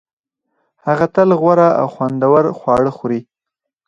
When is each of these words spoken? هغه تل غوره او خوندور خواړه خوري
هغه 0.85 1.05
تل 1.15 1.29
غوره 1.41 1.69
او 1.79 1.87
خوندور 1.95 2.43
خواړه 2.59 2.91
خوري 2.97 3.21